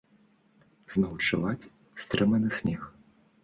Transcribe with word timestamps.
Зноў 0.93 1.13
чуваць 1.29 1.69
стрыманы 2.07 2.49
смех. 2.61 2.93